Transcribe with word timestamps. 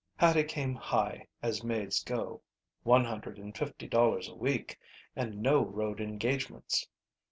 Hattie 0.17 0.45
came 0.45 0.73
high, 0.73 1.27
as 1.43 1.63
maids 1.63 2.03
go. 2.03 2.41
One 2.81 3.05
hundred 3.05 3.37
and 3.37 3.55
fifty 3.55 3.87
dollars 3.87 4.29
a 4.29 4.33
week 4.35 4.79
and 5.15 5.43
no 5.43 5.63
road 5.63 6.01
engagements. 6.01 6.87